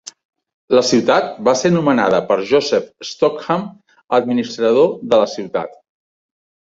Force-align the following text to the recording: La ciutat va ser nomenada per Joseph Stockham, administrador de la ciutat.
La 0.75 0.81
ciutat 0.91 1.27
va 1.49 1.53
ser 1.59 1.69
nomenada 1.75 2.21
per 2.31 2.37
Joseph 2.53 2.89
Stockham, 3.09 3.63
administrador 4.21 4.91
de 5.13 5.21
la 5.25 5.29
ciutat. 5.39 5.77